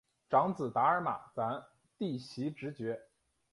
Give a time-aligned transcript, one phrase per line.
[0.31, 1.63] 长子达尔玛咱
[1.99, 3.03] 第袭职爵。